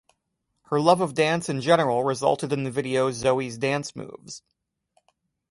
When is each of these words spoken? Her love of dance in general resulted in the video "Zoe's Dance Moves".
Her 0.71 0.81
love 0.81 0.99
of 1.01 1.13
dance 1.13 1.47
in 1.47 1.61
general 1.61 2.03
resulted 2.03 2.51
in 2.51 2.63
the 2.63 2.71
video 2.71 3.11
"Zoe's 3.11 3.59
Dance 3.59 3.95
Moves". 3.95 4.41